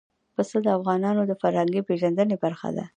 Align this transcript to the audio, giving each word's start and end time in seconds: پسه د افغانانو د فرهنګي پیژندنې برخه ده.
پسه 0.35 0.57
د 0.65 0.67
افغانانو 0.77 1.21
د 1.27 1.33
فرهنګي 1.41 1.81
پیژندنې 1.89 2.35
برخه 2.43 2.69
ده. 2.75 2.85